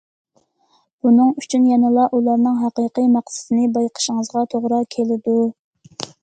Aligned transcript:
بۇنىڭ 1.07 1.27
ئۈچۈن 1.41 1.67
يەنىلا 1.71 2.05
ئۇلارنىڭ 2.19 2.57
ھەقىقىي 2.61 3.11
مەقسىتىنى 3.17 3.67
بايقىشىڭىزغا 3.77 4.45
توغرا 4.55 4.81
كېلىدۇ. 4.97 5.37